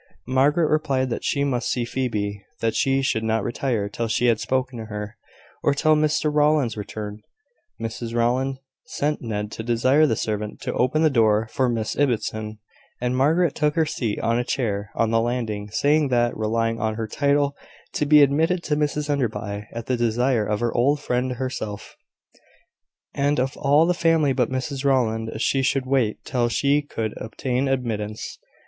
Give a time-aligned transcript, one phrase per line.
[0.25, 4.39] Margaret replied that she must see Phoebe that she should not retire till she had
[4.39, 5.15] spoken to her,
[5.63, 7.21] or till Mr Rowland's return.
[7.79, 12.57] Mrs Rowland sent Ned to desire the servant to open the door for Miss Ibbotson;
[12.99, 16.95] and Margaret took her seat on a chair on the landing, saying that, relying on
[16.95, 17.55] her title
[17.93, 21.95] to be admitted to Mrs Enderby, at the desire of her old friend herself,
[23.13, 27.67] and of all the family but Mrs Rowland, she should wait till she could obtain
[27.67, 28.39] admittance.